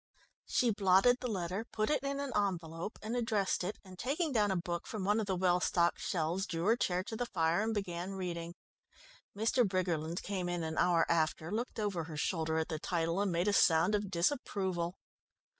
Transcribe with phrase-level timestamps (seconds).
[0.47, 4.49] _"She blotted the letter, put it in an envelope, and addressed it, and taking down
[4.49, 7.61] a book from one of the well stocked shelves, drew her chair to the fire,
[7.61, 8.55] and began reading.
[9.37, 9.63] Mr.
[9.63, 13.47] Briggerland came in an hour after, looked over her shoulder at the title, and made
[13.47, 14.97] a sound of disapproval.